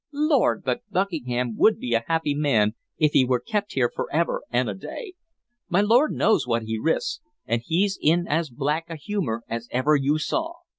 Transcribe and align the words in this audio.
Lord! 0.13 0.63
but 0.63 0.81
Buckingham 0.89 1.55
would 1.57 1.77
be 1.77 1.93
a 1.93 2.05
happy 2.07 2.33
man 2.33 2.73
if 2.97 3.11
he 3.11 3.23
were 3.23 3.39
kept 3.39 3.73
here 3.73 3.87
forever 3.95 4.41
and 4.49 4.67
a 4.67 4.73
day! 4.73 5.13
My 5.69 5.81
lord 5.81 6.11
knows 6.11 6.47
what 6.47 6.63
he 6.63 6.79
risks, 6.79 7.19
and 7.45 7.61
he's 7.63 7.99
in 8.01 8.27
as 8.27 8.49
black 8.49 8.89
a 8.89 8.95
humor 8.95 9.43
as 9.47 9.67
ever 9.69 9.95
you 9.95 10.17
saw. 10.17 10.53